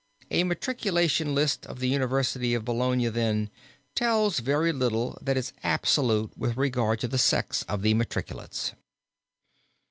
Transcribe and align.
A 0.31 0.43
matriculation 0.43 1.35
list 1.35 1.67
of 1.67 1.77
the 1.77 1.87
University 1.87 2.55
of 2.55 2.65
Bologna 2.65 3.07
then, 3.09 3.51
tells 3.93 4.39
very 4.39 4.73
little 4.73 5.15
that 5.21 5.37
is 5.37 5.53
absolute 5.61 6.35
with 6.35 6.57
regard 6.57 6.99
to 7.01 7.07
the 7.07 7.19
sex 7.19 7.61
of 7.67 7.83
the 7.83 7.93
matriculates. 7.93 8.71